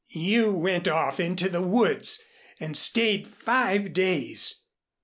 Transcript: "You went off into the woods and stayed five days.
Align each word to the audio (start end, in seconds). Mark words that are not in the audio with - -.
"You 0.09 0.51
went 0.51 0.87
off 0.87 1.19
into 1.19 1.47
the 1.47 1.61
woods 1.61 2.23
and 2.59 2.75
stayed 2.75 3.27
five 3.27 3.93
days. 3.93 4.63